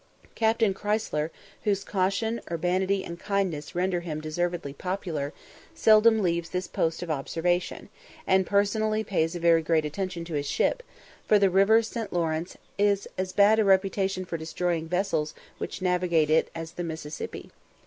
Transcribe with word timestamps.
Captain 0.33 0.73
Chrysler, 0.73 1.29
whose 1.63 1.83
caution, 1.83 2.41
urbanity, 2.49 3.05
and 3.05 3.19
kindness 3.19 3.75
render 3.75 3.99
him 3.99 4.19
deservedly 4.19 4.73
popular, 4.73 5.31
seldom 5.75 6.23
leaves 6.23 6.49
this 6.49 6.65
post 6.67 7.03
of 7.03 7.11
observation, 7.11 7.87
and 8.25 8.47
personally 8.47 9.03
pays 9.03 9.35
very 9.35 9.61
great 9.61 9.85
attention 9.85 10.25
to 10.25 10.33
his 10.33 10.47
ship; 10.49 10.81
for 11.27 11.37
the 11.37 11.51
river 11.51 11.83
St. 11.83 12.11
Lawrence 12.11 12.57
has 12.79 13.07
as 13.15 13.31
bad 13.31 13.59
a 13.59 13.63
reputation 13.63 14.25
for 14.25 14.37
destroying 14.37 14.85
the 14.85 14.89
vessels 14.97 15.35
which 15.59 15.83
navigate 15.83 16.31
it 16.31 16.49
as 16.55 16.71
the 16.71 16.83
Mississippi. 16.83 17.51